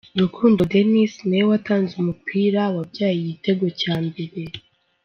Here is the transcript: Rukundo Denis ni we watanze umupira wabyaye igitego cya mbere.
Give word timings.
Rukundo 0.21 0.61
Denis 0.71 1.13
ni 1.27 1.37
we 1.39 1.45
watanze 1.51 1.93
umupira 2.01 2.61
wabyaye 2.75 3.15
igitego 3.23 3.65
cya 3.79 3.95
mbere. 4.07 4.41